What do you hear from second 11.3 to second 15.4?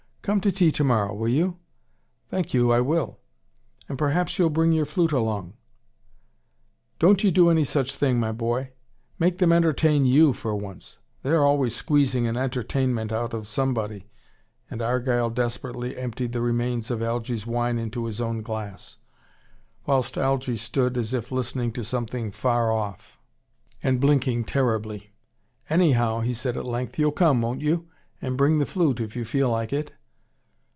always squeezing an entertainment out of somebody" and Argyle